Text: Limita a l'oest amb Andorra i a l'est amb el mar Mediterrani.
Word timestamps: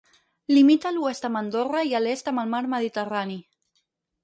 Limita 0.53 0.89
a 0.89 0.91
l'oest 0.95 1.27
amb 1.29 1.41
Andorra 1.43 1.83
i 1.91 1.95
a 1.99 2.03
l'est 2.05 2.33
amb 2.33 2.45
el 2.47 2.51
mar 2.57 2.65
Mediterrani. 2.75 3.39